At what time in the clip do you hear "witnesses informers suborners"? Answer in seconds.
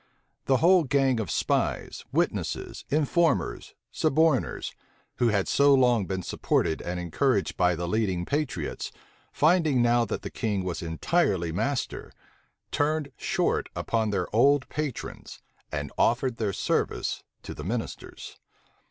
2.11-4.73